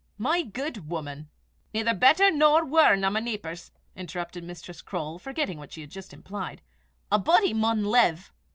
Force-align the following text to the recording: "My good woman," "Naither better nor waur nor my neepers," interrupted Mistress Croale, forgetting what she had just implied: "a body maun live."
"My 0.17 0.41
good 0.41 0.89
woman," 0.89 1.29
"Naither 1.75 1.93
better 1.93 2.31
nor 2.31 2.65
waur 2.65 2.95
nor 2.95 3.11
my 3.11 3.19
neepers," 3.21 3.69
interrupted 3.95 4.43
Mistress 4.43 4.81
Croale, 4.81 5.19
forgetting 5.19 5.59
what 5.59 5.73
she 5.73 5.81
had 5.81 5.91
just 5.91 6.11
implied: 6.11 6.63
"a 7.11 7.19
body 7.19 7.53
maun 7.53 7.85
live." 7.85 8.33